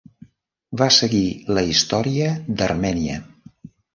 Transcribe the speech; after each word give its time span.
Va 0.81 0.87
seguir 0.95 1.19
la 1.57 1.65
història 1.73 2.33
d'Armènia. 2.61 3.21